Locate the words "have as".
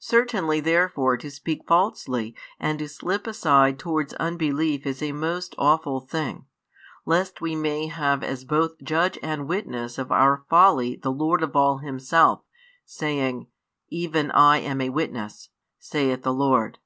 7.86-8.44